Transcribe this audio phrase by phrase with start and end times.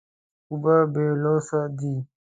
[0.49, 1.47] اوبه بېلوث
[1.77, 1.93] دي.